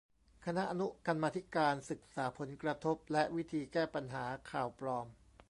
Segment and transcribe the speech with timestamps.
[0.45, 5.07] คณะอนุกรรมาธิการศึกษาผลกระทบและวิธีแก้ปัญหาข่าวปลอม